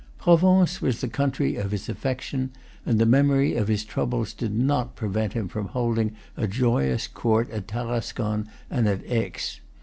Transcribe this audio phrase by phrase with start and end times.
[0.17, 2.49] Provence was the country of his affection,
[2.87, 7.51] and the memory of his troubles did not prevent him from holding a joyous court
[7.51, 9.61] at Tarascon and at Aix.